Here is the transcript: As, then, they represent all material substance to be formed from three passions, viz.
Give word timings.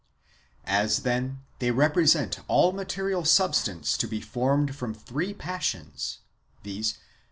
As, 0.65 1.03
then, 1.03 1.43
they 1.59 1.69
represent 1.69 2.39
all 2.47 2.71
material 2.71 3.23
substance 3.23 3.95
to 3.97 4.07
be 4.07 4.19
formed 4.19 4.75
from 4.75 4.95
three 4.95 5.31
passions, 5.31 6.21
viz. 6.63 6.97